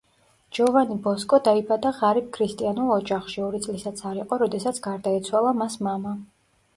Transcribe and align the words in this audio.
ჯოვანი 0.57 0.95
ბოსკო 1.07 1.37
დაიბადა 1.47 1.91
ღარიბ 1.97 2.31
ქრისტიანულ 2.37 2.89
ოჯახში, 2.95 3.43
ორი 3.49 3.59
წლისაც 3.65 4.01
არ 4.13 4.23
იყო 4.23 4.39
როდესაც 4.45 4.81
გარდაეცვალა 4.87 5.53
მას 5.61 5.77
მამა. 5.89 6.15